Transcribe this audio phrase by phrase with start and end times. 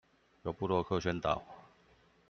[0.41, 1.39] 由部落客宣導